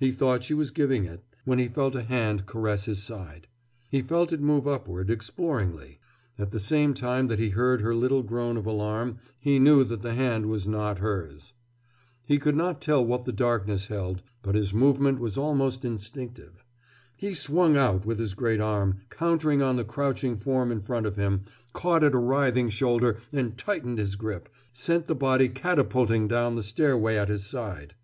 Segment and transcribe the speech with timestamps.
[0.00, 3.46] He thought she was giving it, when he felt a hand caress his side.
[3.88, 6.00] He felt it move upward, exploringly.
[6.40, 10.02] At the same time that he heard her little groan of alarm he knew that
[10.02, 11.54] the hand was not hers.
[12.24, 16.64] He could not tell what the darkness held, but his movement was almost instinctive.
[17.16, 21.14] He swung out with his great arm, countered on the crouching form in front of
[21.14, 26.56] him, caught at a writhing shoulder, and tightening his grip, sent the body catapulting down
[26.56, 27.94] the stairway at his side.